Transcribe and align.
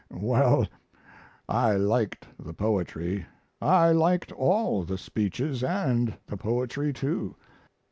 Well, 0.09 0.65
I 1.47 1.75
liked 1.75 2.25
the 2.39 2.55
poetry. 2.55 3.27
I 3.61 3.91
liked 3.91 4.31
all 4.31 4.81
the 4.83 4.97
speeches 4.97 5.63
and 5.63 6.17
the 6.25 6.37
poetry, 6.37 6.91
too. 6.91 7.35